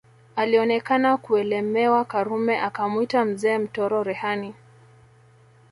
Alionekana 0.35 1.17
kuelemewa 1.17 2.05
Karume 2.05 2.59
akamwita 2.61 3.25
Mzee 3.25 3.57
Mtoro 3.57 4.03
Rehani 4.03 4.53